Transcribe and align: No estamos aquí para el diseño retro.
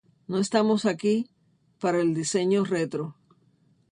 No 0.31 0.37
estamos 0.45 0.81
aquí 0.87 1.29
para 1.79 1.99
el 2.01 2.15
diseño 2.15 2.65
retro. 2.65 3.15